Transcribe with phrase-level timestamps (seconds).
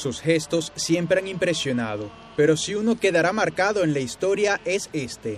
[0.00, 5.36] Sus gestos siempre han impresionado, pero si uno quedará marcado en la historia es este.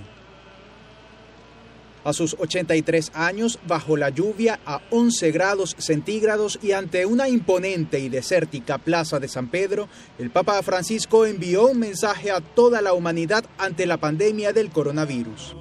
[2.05, 7.99] A sus 83 años, bajo la lluvia a 11 grados centígrados y ante una imponente
[7.99, 12.93] y desértica plaza de San Pedro, el Papa Francisco envió un mensaje a toda la
[12.93, 15.57] humanidad ante la pandemia del coronavirus.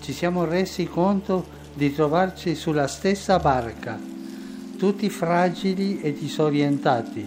[0.00, 4.13] Ci siamo resi conto di trovarci sulla stessa barca,
[4.84, 7.26] tutti fragili e disorientati,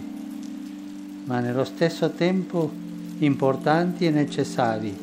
[1.24, 2.70] ma nello stesso tempo
[3.18, 4.96] importanti e necessari.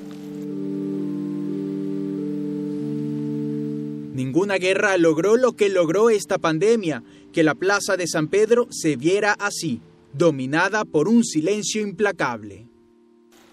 [4.13, 8.96] Ninguna guerra logró lo que logró esta pandemia, que la plaza de San Pedro se
[8.96, 9.82] viera así,
[10.13, 12.68] dominada por un silencio implacable.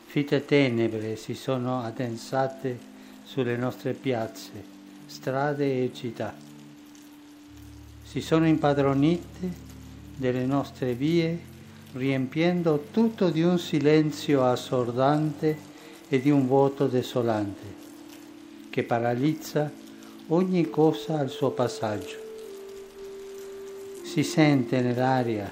[0.06, 2.78] Fitte tenebre si sono addensate
[3.24, 4.62] sulle nostre piazze,
[5.06, 6.51] strade e città.
[8.12, 9.50] Si sono impadronite
[10.14, 11.38] delle nostre vie
[11.94, 15.56] riempiendo tutto di un silenzio assordante
[16.10, 17.64] e di un vuoto desolante,
[18.68, 19.72] che paralizza
[20.26, 22.18] ogni cosa al suo passaggio.
[24.02, 25.50] Si sente nell'aria,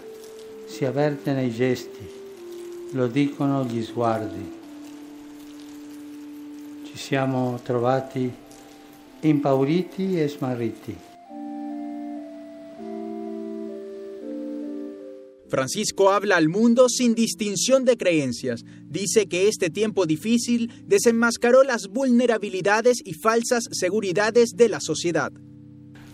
[0.66, 2.06] si avverte nei gesti,
[2.90, 4.52] lo dicono gli sguardi.
[6.84, 8.30] Ci siamo trovati
[9.20, 11.08] impauriti e smarriti.
[15.50, 18.64] Francisco habla al mundo sin distinción de creencias.
[18.84, 25.32] Dice que este tiempo difícil desenmascaró las vulnerabilidades y falsas seguridades de la sociedad.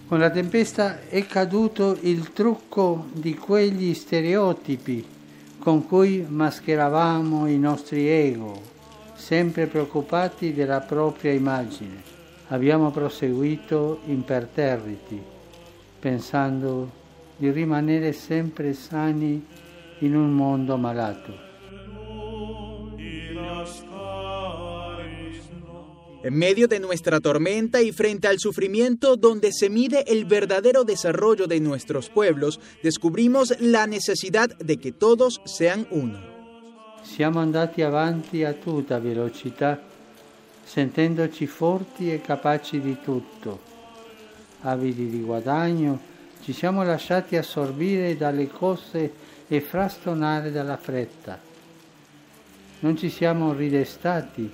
[0.08, 5.04] Con la tempesta è caduto il trucco di quegli stereotipi
[5.58, 8.60] con cui mascheravamo i nostri ego,
[9.16, 12.02] sempre preoccupati della propria immagine.
[12.48, 15.20] Abbiamo proseguito imperterriti,
[15.98, 17.04] pensando
[17.36, 19.44] di rimanere sempre sani
[20.00, 21.44] in un mondo malato.
[26.22, 31.46] En medio de nuestra tormenta y frente al sufrimiento donde se mide el verdadero desarrollo
[31.46, 36.18] de nuestros pueblos, descubrimos la necesidad de que todos sean uno.
[37.04, 39.80] Siamo andati avanti a tutta velocità,
[40.64, 43.60] sentendoci forti e capaci di tutto,
[44.62, 46.00] avidi di guadagno,
[46.46, 49.12] ci siamo lasciati assorbire dalle cose
[49.48, 51.36] e frastonare dalla fretta.
[52.78, 54.48] Non ci siamo ridestati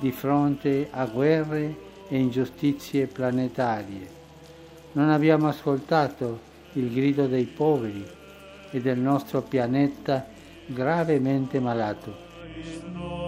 [0.00, 1.76] di fronte a guerre
[2.08, 4.08] e ingiustizie planetarie.
[4.94, 6.40] Non abbiamo ascoltato
[6.72, 8.04] il grido dei poveri
[8.72, 10.26] e del nostro pianeta
[10.66, 13.27] gravemente malato.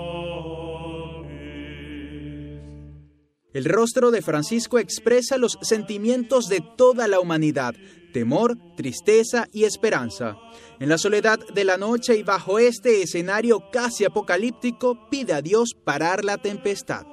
[3.52, 7.74] El rostro de Francisco expresa los sentimientos de toda la humanidad,
[8.12, 10.36] temor, tristeza y esperanza.
[10.78, 15.74] En la soledad de la noche y bajo este escenario casi apocalíptico, pide a Dios
[15.74, 17.04] parar la tempestad.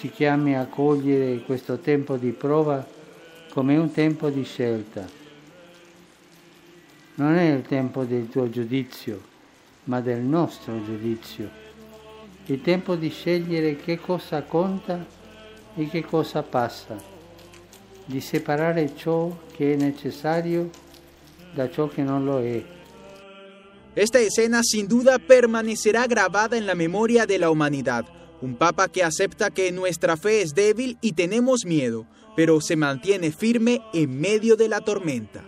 [0.00, 2.86] Ci chiami a cogliere questo tempo di prova
[3.52, 5.06] come un tempo di scelta.
[7.16, 9.20] Non è il tempo del tuo giudizio,
[9.84, 11.50] ma del nostro giudizio.
[12.46, 15.16] Il tempo di scegliere che cosa conta
[15.78, 16.96] e che cosa passa,
[18.04, 20.70] di separare ciò che è necessario
[21.54, 22.62] da ciò che non lo è.
[23.94, 28.04] Esta escena sin duda permanecerá grabada en la memoria de la humanidad.
[28.40, 32.06] Un papa que acepta que nuestra fe es débil y tenemos miedo,
[32.36, 35.44] pero se mantiene firme en medio de la tormenta.